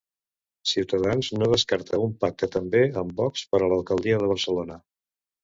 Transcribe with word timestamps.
Cs 0.69 1.29
no 1.41 1.49
descarta 1.51 1.99
un 2.07 2.15
pacte 2.23 2.49
també 2.57 2.83
amb 3.03 3.15
Vox 3.21 3.45
per 3.53 3.61
a 3.61 3.71
l'alcaldia 3.75 4.25
de 4.25 4.33
Barcelona. 4.35 4.81